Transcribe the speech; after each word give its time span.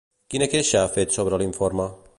Quina 0.33 0.47
queixa 0.53 0.81
ha 0.81 0.89
fet 0.95 1.15
sobre 1.19 1.41
l'informe? 1.43 1.91